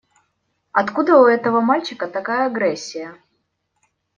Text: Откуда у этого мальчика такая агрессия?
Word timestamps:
Откуда 0.71 1.19
у 1.19 1.25
этого 1.27 1.61
мальчика 1.61 2.07
такая 2.07 2.47
агрессия? 2.47 3.19